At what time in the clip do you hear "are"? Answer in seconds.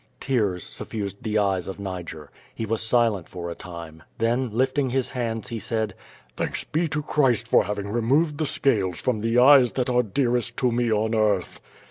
9.91-10.01